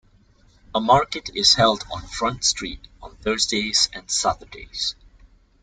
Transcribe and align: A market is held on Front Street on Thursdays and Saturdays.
A 0.73 0.81
market 0.81 1.29
is 1.35 1.53
held 1.53 1.83
on 1.93 2.07
Front 2.07 2.43
Street 2.43 2.87
on 3.03 3.17
Thursdays 3.17 3.87
and 3.93 4.09
Saturdays. 4.09 4.95